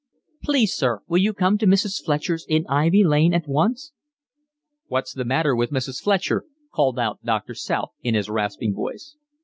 "Please, 0.41 0.73
sir, 0.73 1.01
will 1.07 1.19
you 1.19 1.31
come 1.31 1.59
to 1.59 1.67
Mrs. 1.67 2.03
Fletcher's 2.03 2.43
in 2.49 2.65
Ivy 2.65 3.03
Lane 3.03 3.35
at 3.35 3.47
once?" 3.47 3.91
"What's 4.87 5.13
the 5.13 5.23
matter 5.25 5.55
with 5.55 5.69
Mrs. 5.69 6.01
Fletcher?" 6.01 6.43
called 6.73 6.97
out 6.97 7.23
Doctor 7.23 7.53
South 7.53 7.91
in 8.01 8.15
his 8.15 8.27
rasping 8.27 8.73
voice. 8.73 9.15